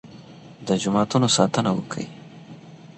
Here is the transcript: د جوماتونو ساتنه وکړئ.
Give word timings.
د 0.67 0.69
جوماتونو 0.81 1.27
ساتنه 1.37 1.71
وکړئ. 1.73 2.07